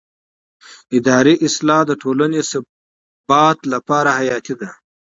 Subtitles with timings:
[0.97, 4.69] اداري اصلاح د ټولنې ثبات لپاره حیاتي دی